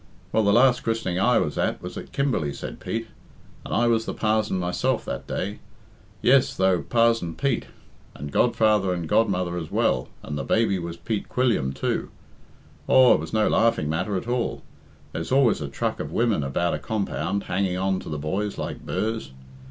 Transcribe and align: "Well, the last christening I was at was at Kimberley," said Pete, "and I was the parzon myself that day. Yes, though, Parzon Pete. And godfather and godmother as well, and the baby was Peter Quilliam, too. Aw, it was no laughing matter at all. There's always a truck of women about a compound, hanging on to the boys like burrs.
"Well, 0.31 0.41
the 0.43 0.51
last 0.51 0.81
christening 0.81 1.19
I 1.19 1.37
was 1.37 1.59
at 1.59 1.79
was 1.79 1.95
at 1.95 2.11
Kimberley," 2.11 2.53
said 2.53 2.79
Pete, 2.79 3.07
"and 3.63 3.71
I 3.71 3.85
was 3.85 4.05
the 4.05 4.15
parzon 4.15 4.57
myself 4.57 5.05
that 5.05 5.27
day. 5.27 5.59
Yes, 6.23 6.57
though, 6.57 6.81
Parzon 6.81 7.35
Pete. 7.35 7.67
And 8.15 8.31
godfather 8.31 8.93
and 8.95 9.07
godmother 9.07 9.57
as 9.57 9.69
well, 9.69 10.07
and 10.23 10.39
the 10.39 10.43
baby 10.43 10.79
was 10.79 10.97
Peter 10.97 11.27
Quilliam, 11.27 11.71
too. 11.71 12.09
Aw, 12.87 13.13
it 13.13 13.19
was 13.19 13.31
no 13.31 13.47
laughing 13.47 13.89
matter 13.89 14.17
at 14.17 14.27
all. 14.27 14.63
There's 15.11 15.31
always 15.31 15.61
a 15.61 15.67
truck 15.67 15.99
of 15.99 16.11
women 16.11 16.41
about 16.43 16.73
a 16.73 16.79
compound, 16.79 17.43
hanging 17.43 17.77
on 17.77 17.99
to 17.99 18.09
the 18.09 18.17
boys 18.17 18.57
like 18.57 18.83
burrs. 18.83 19.29